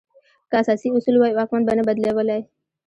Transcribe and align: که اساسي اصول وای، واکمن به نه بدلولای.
که 0.49 0.55
اساسي 0.61 0.87
اصول 0.95 1.15
وای، 1.17 1.33
واکمن 1.37 1.61
به 1.65 1.73
نه 1.77 1.83
بدلولای. 1.87 2.41